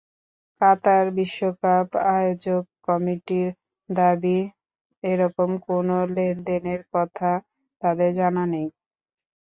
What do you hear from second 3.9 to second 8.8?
দাবি, এরকম কোনো লেনদেনের কথা তাদের জানা নেই।